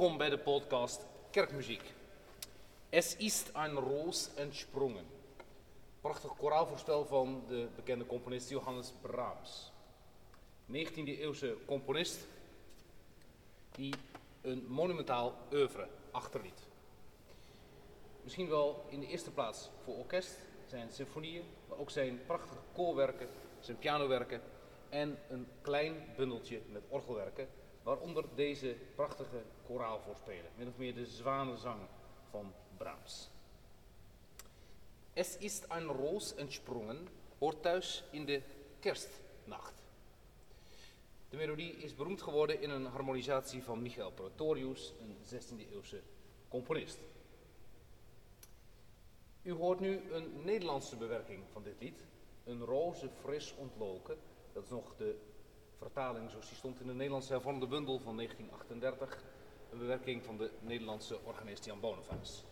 [0.00, 1.82] Welkom bij de podcast Kerkmuziek.
[2.88, 5.04] Es ist ein Roos entsprungen.
[6.00, 9.72] Prachtig koraalvoorspel van de bekende componist Johannes Brahms.
[10.72, 12.26] 19e-eeuwse componist
[13.70, 13.94] die
[14.40, 16.66] een monumentaal oeuvre achterliet.
[18.22, 23.28] Misschien wel in de eerste plaats voor orkest, zijn symfonieën, maar ook zijn prachtige koorwerken,
[23.58, 24.40] zijn pianowerken
[24.88, 27.48] en een klein bundeltje met orgelwerken,
[27.82, 31.80] waaronder deze prachtige koraalvoorspelen, min of meer de zwanenzang
[32.30, 33.30] van Brahms.
[35.12, 37.08] Es ist ein Roos entsprungen
[37.38, 38.42] hoort thuis in de
[38.80, 39.82] kerstnacht.
[41.28, 46.02] De melodie is beroemd geworden in een harmonisatie van Michael Praetorius, een 16e-eeuwse
[46.48, 46.98] componist.
[49.42, 52.04] U hoort nu een Nederlandse bewerking van dit lied.
[52.44, 54.18] Een roze fris ontloken.
[54.52, 55.18] Dat is nog de
[55.80, 59.22] vertaling zoals die stond in de Nederlandse hervormde bundel van 1938.
[59.70, 62.42] Een bewerking van de Nederlandse organist Jan Bonifaz.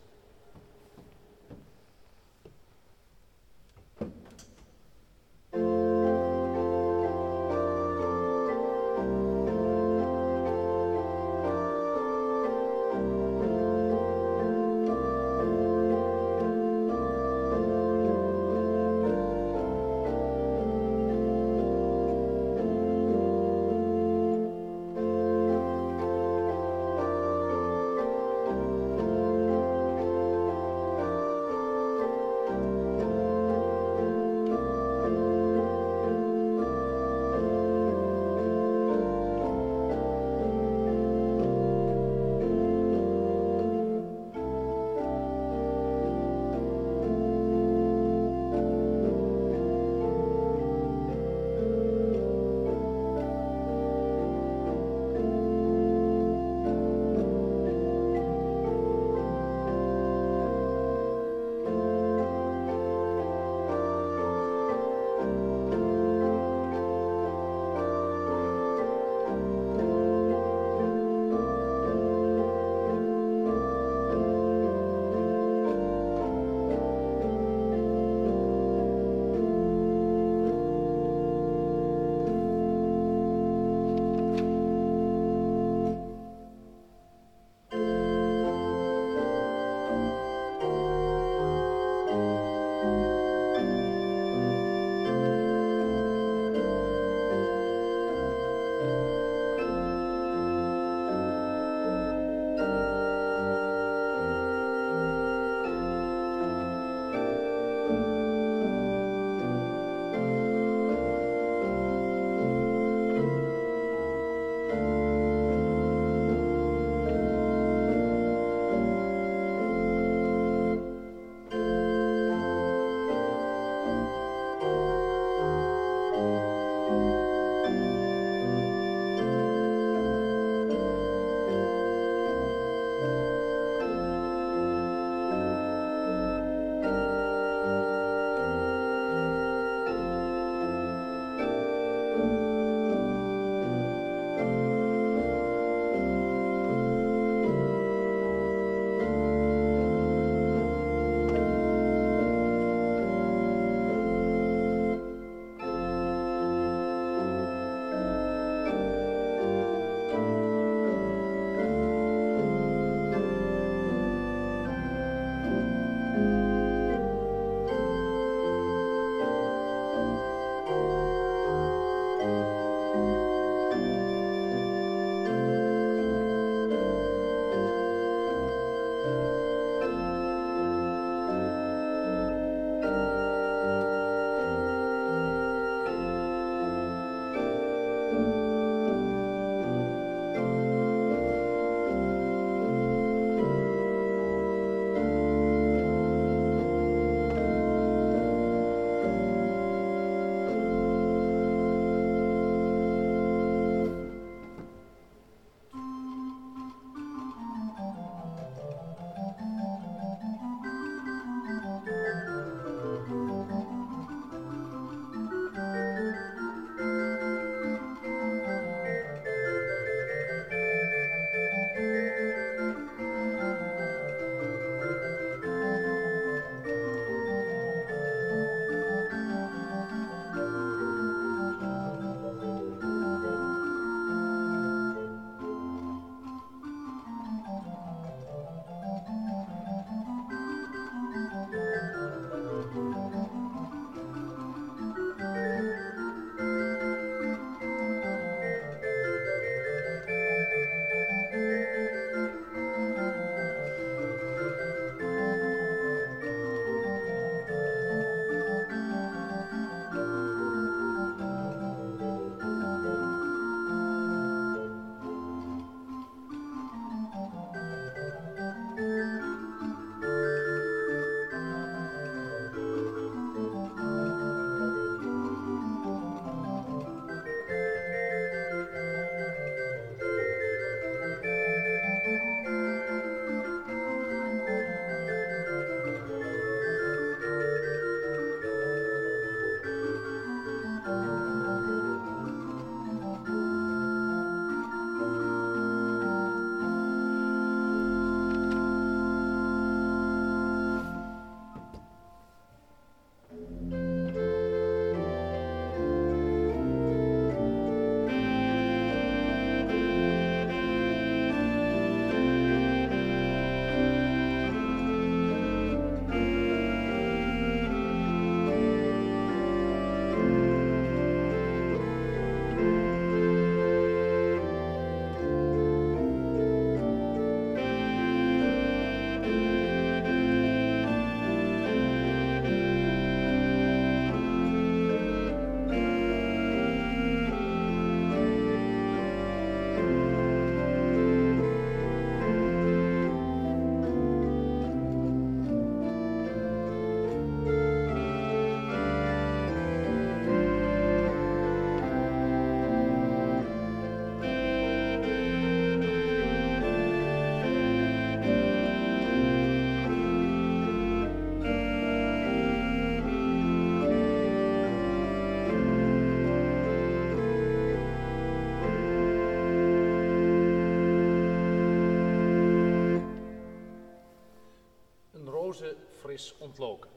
[376.00, 376.90] Fris ontloken.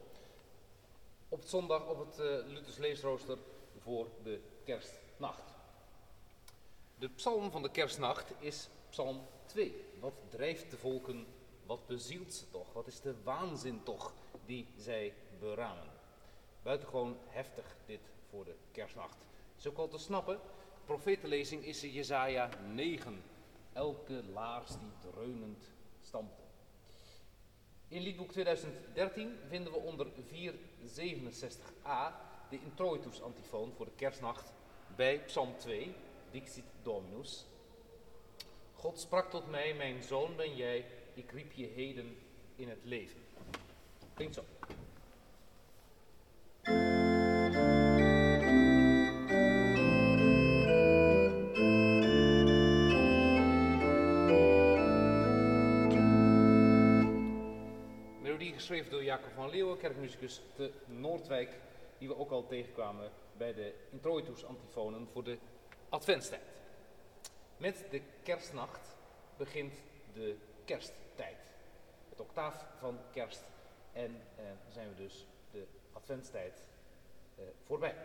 [1.29, 3.37] Op het zondag op het uh, Luthers leesrooster
[3.77, 5.53] voor de kerstnacht.
[6.95, 9.85] De psalm van de kerstnacht is psalm 2.
[9.99, 11.25] Wat drijft de volken,
[11.65, 14.13] wat bezielt ze toch, wat is de waanzin toch
[14.45, 15.89] die zij beramen.
[16.63, 19.17] Buitengewoon heftig dit voor de kerstnacht.
[19.57, 20.39] Is ook wel te snappen,
[20.85, 23.23] profetenlezing is in Jezaja 9.
[23.73, 26.50] Elke laars die dreunend stampte.
[27.91, 30.13] In liedboek 2013 vinden we onder 467a
[32.49, 34.53] de introitus antifoon voor de kerstnacht
[34.95, 35.95] bij Psalm 2,
[36.31, 37.45] Dixit Dominus.
[38.73, 42.17] God sprak tot mij, mijn zoon ben jij, ik riep je heden
[42.55, 43.19] in het leven.
[44.13, 44.43] Klinkt zo.
[58.61, 61.49] Geschreven door Jacob van Leeuwen, kerkmuzikus te Noordwijk,
[61.97, 65.37] die we ook al tegenkwamen bij de introitus antifonen voor de
[65.89, 66.41] adventstijd.
[67.57, 68.95] Met de kerstnacht
[69.37, 69.73] begint
[70.13, 71.37] de kersttijd.
[72.09, 73.43] Het octaaf van kerst.
[73.93, 76.63] En eh, zijn we dus de adventstijd
[77.35, 77.95] eh, voorbij.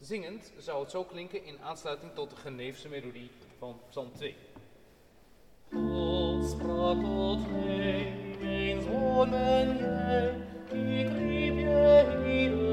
[0.00, 4.36] Zingend zou het zo klinken in aansluiting tot de Geneefse melodie van Psalm 2.
[5.72, 7.40] God sprak tot
[8.70, 10.32] in sonen je,
[10.70, 11.66] qui Gribie
[12.24, 12.69] hier,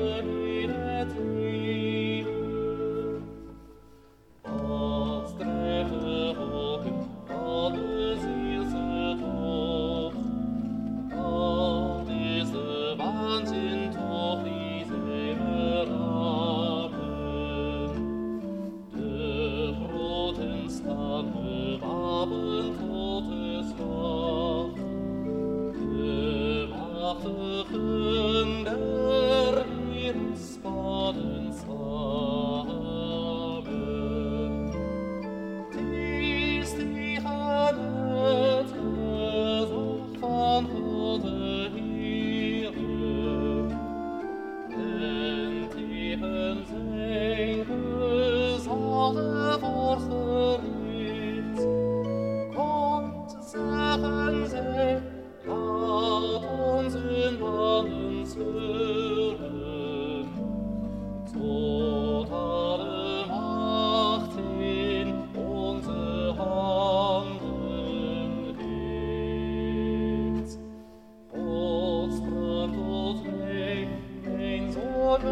[75.17, 75.25] Het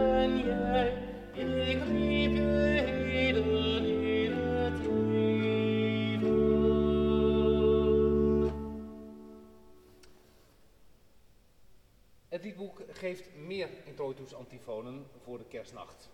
[12.44, 16.10] liedboek geeft meer introitus antifonen voor de kerstnacht.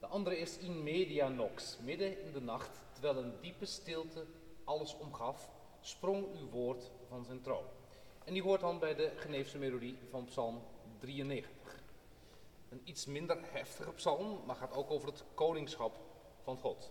[0.00, 4.26] De andere is in media nox, midden in de nacht, terwijl een diepe stilte
[4.64, 7.64] alles omgaf, sprong uw woord van zijn troon.
[8.24, 10.62] En die hoort dan bij de Geneefse melodie van Psalm
[10.98, 11.75] 93.
[12.68, 15.98] Een iets minder heftige psalm, maar gaat ook over het koningschap
[16.42, 16.90] van God.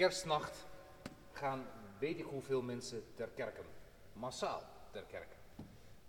[0.00, 0.66] Kerstnacht
[1.32, 1.66] gaan
[1.98, 3.64] weet ik hoeveel mensen ter kerken.
[4.12, 5.36] Massaal ter kerken.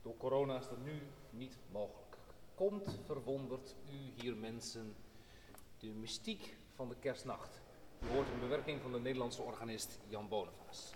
[0.02, 2.18] Door corona is dat nu niet mogelijk.
[2.56, 4.96] Komt verwondert u hier mensen
[5.80, 7.62] de mystiek van de kerstnacht
[8.04, 10.94] U hoort een bewerking van de Nederlandse organist Jan Bonavaas.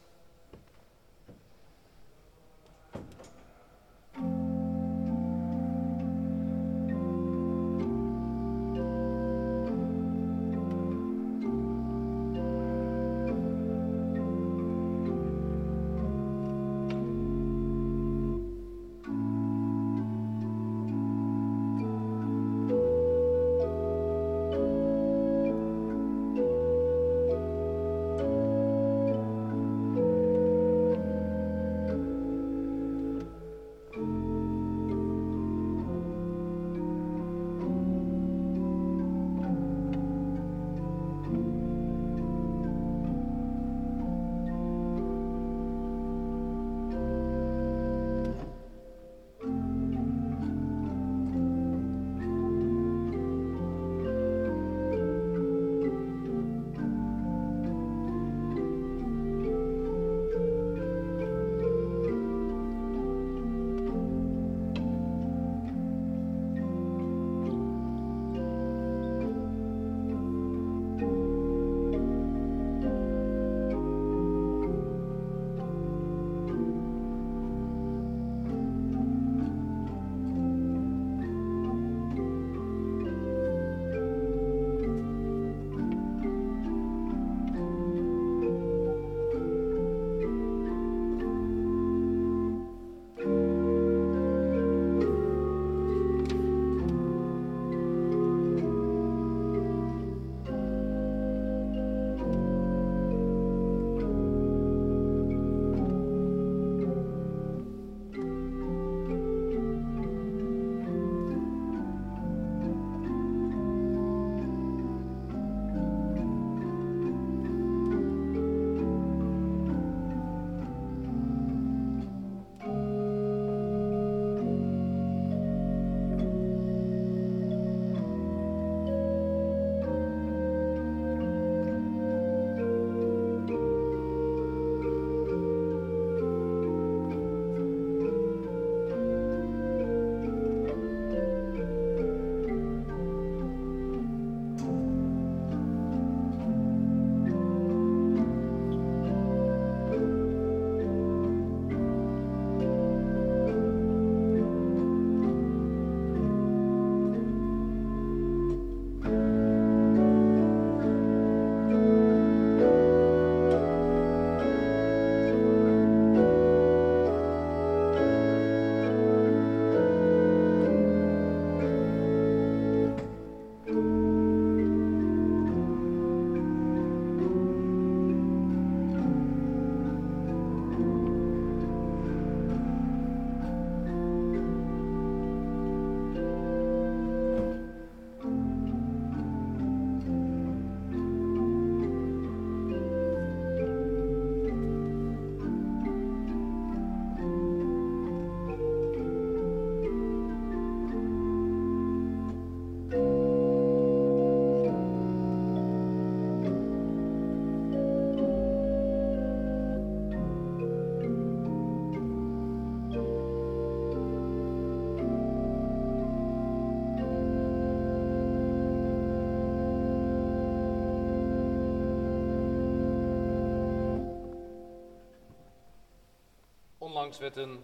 [227.06, 227.64] Onlangs werd een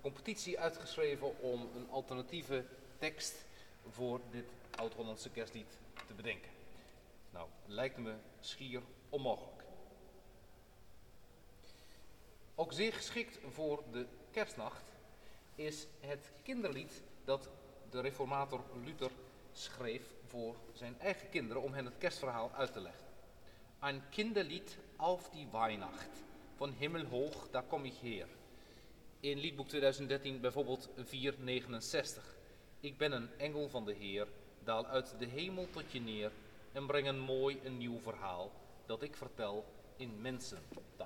[0.00, 2.64] competitie uitgeschreven om een alternatieve
[2.98, 3.44] tekst
[3.88, 4.44] voor dit
[4.76, 6.50] Oud-Hollandse kerstlied te bedenken.
[7.30, 9.62] Nou, lijkt me schier onmogelijk.
[12.54, 14.92] Ook zeer geschikt voor de kerstnacht
[15.54, 17.48] is het kinderlied dat
[17.90, 19.10] de reformator Luther
[19.52, 23.06] schreef voor zijn eigen kinderen om hen het kerstverhaal uit te leggen.
[23.80, 26.22] Een kinderlied auf die Weihnacht,
[26.56, 28.26] van himmelhoog, daar kom ik heer
[29.20, 32.36] in liedboek 2013 bijvoorbeeld 469.
[32.80, 34.26] Ik ben een engel van de Heer,
[34.64, 36.32] daal uit de hemel tot je neer
[36.72, 38.52] en breng een mooi een nieuw verhaal
[38.86, 39.64] dat ik vertel
[39.96, 40.99] in mensentaal.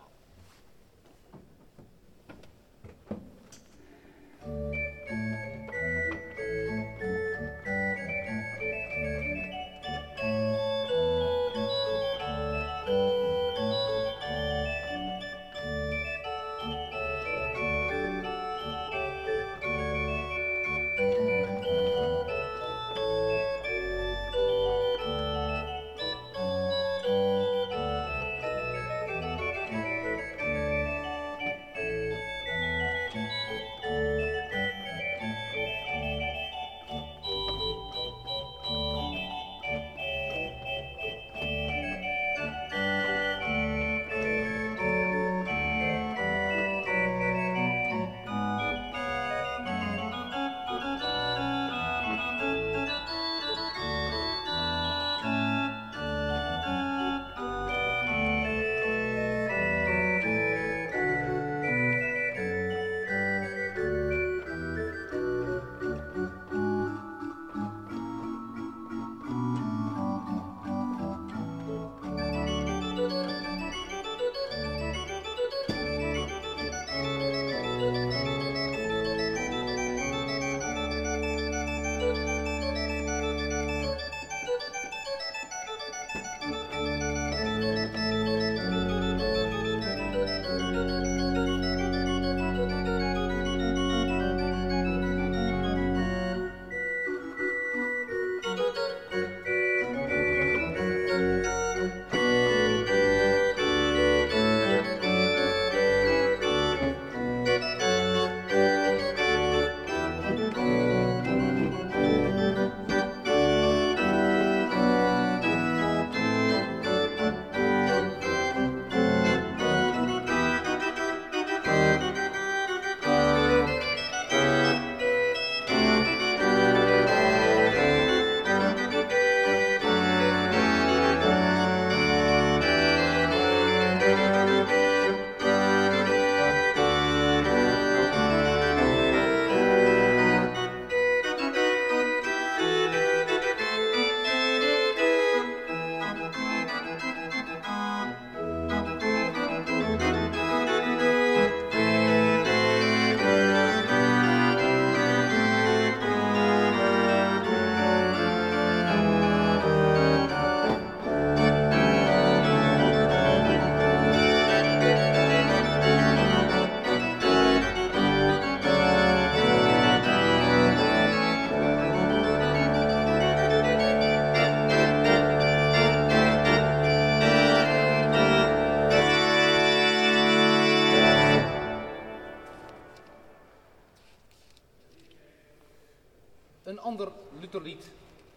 [186.85, 187.91] Ander Lutherlied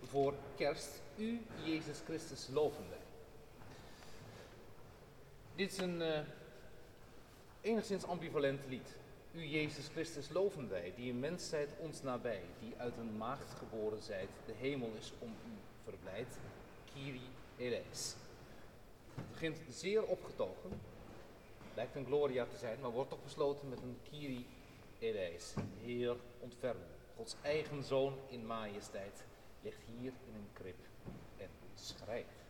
[0.03, 1.01] voor kerst.
[1.17, 2.97] U, Jezus Christus, loven wij.
[5.55, 6.19] Dit is een uh,
[7.61, 8.95] enigszins ambivalent lied.
[9.31, 14.01] U, Jezus Christus, loven wij, die in mensheid ons nabij, die uit een maagd geboren
[14.01, 14.29] zijt.
[14.45, 15.51] De hemel is om u
[15.83, 16.37] verblijd.
[16.93, 18.15] Kyrie eleis.
[19.15, 20.79] Het begint zeer opgetogen.
[21.75, 24.45] Lijkt een gloria te zijn, maar wordt toch besloten met een Kyrie
[24.99, 25.53] eleis.
[25.83, 26.96] Heer, ontferm.
[27.17, 29.25] Gods eigen zoon in majesteit
[29.61, 30.77] ligt hier in een krib
[31.37, 32.45] en schrijft.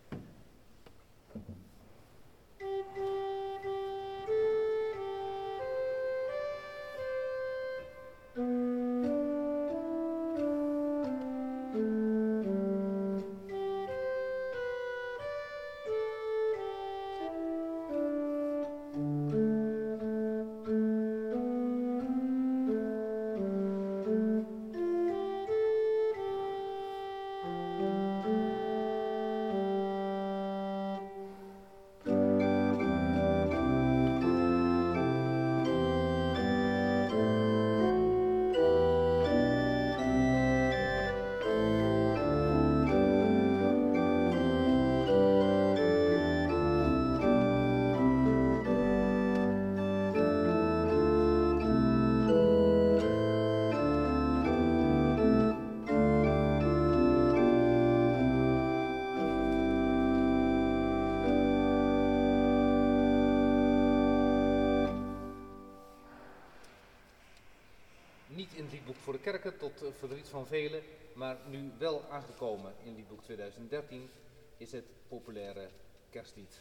[69.08, 74.10] Voor de kerken tot verdriet van velen, maar nu wel aangekomen in liedboek 2013
[74.58, 75.70] is het populaire
[76.10, 76.60] kerstlied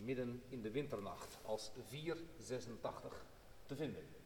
[0.00, 3.24] Midden in de winternacht als 486
[3.66, 4.17] te vinden.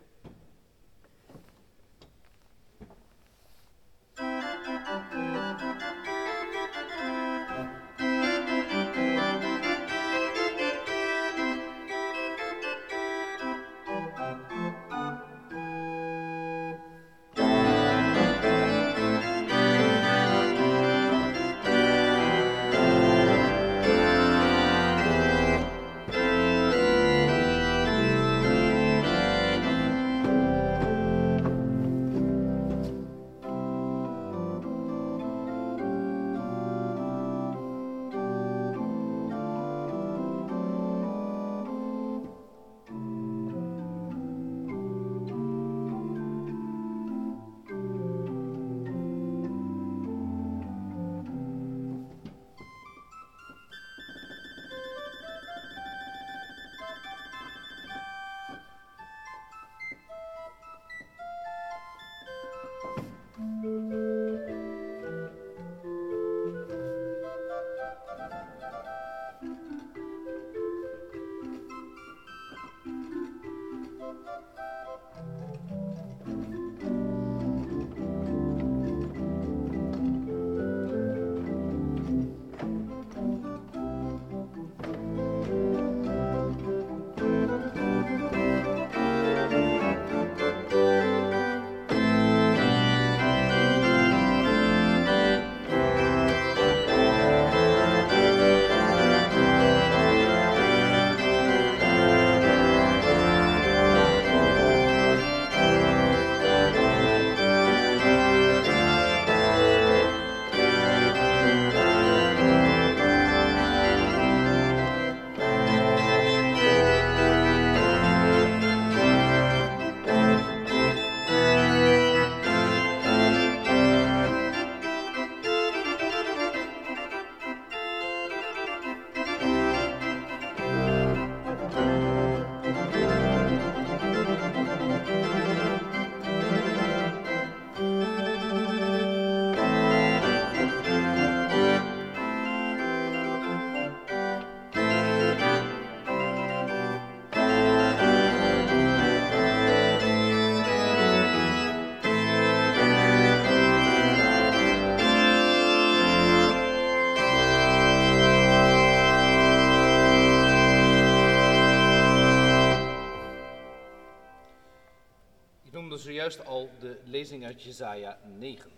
[165.99, 168.71] Zojuist al de lezing uit Jesaja 9.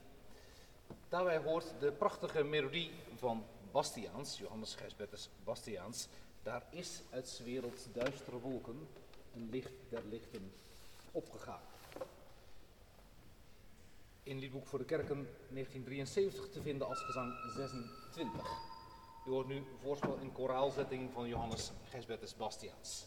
[1.09, 6.09] Daarbij hoort de prachtige melodie van Bastiaans, Johannes Gijsbertus Bastiaans.
[6.43, 8.89] Daar is uit 's werelds duistere wolken
[9.35, 10.53] een licht der lichten
[11.13, 11.61] opgegaan.
[14.25, 18.43] in Liedboek voor de Kerken 1973 te vinden als gezang 26.
[19.27, 23.07] U hoort nu voorspel in koraalzetting van Johannes Gesbettes Bastiaans.